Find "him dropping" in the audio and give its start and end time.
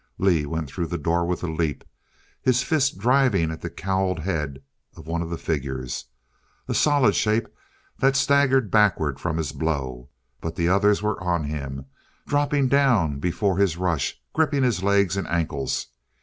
11.43-12.67